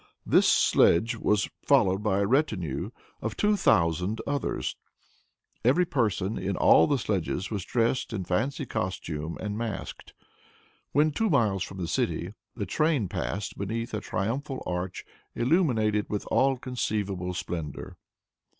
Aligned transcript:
This 0.25 0.47
sledge 0.51 1.15
was 1.15 1.47
followed 1.63 2.01
by 2.01 2.21
a 2.21 2.25
retinue 2.25 2.89
of 3.21 3.37
two 3.37 3.55
thousand 3.55 4.19
others. 4.25 4.75
Every 5.63 5.85
person, 5.85 6.39
in 6.39 6.57
all 6.57 6.87
the 6.87 6.97
sledges, 6.97 7.51
was 7.51 7.65
dressed 7.65 8.11
in 8.11 8.25
fancy 8.25 8.65
costume, 8.65 9.37
and 9.39 9.55
masked. 9.59 10.15
When 10.91 11.11
two 11.11 11.29
miles 11.29 11.61
from 11.61 11.77
the 11.77 11.87
city, 11.87 12.33
the 12.55 12.65
train 12.65 13.09
passed 13.09 13.59
beneath 13.59 13.93
a 13.93 14.01
triumphal 14.01 14.63
arch 14.65 15.05
illuminated 15.35 16.07
with 16.09 16.25
all 16.31 16.57
conceivable 16.57 17.35
splendor. 17.35 17.95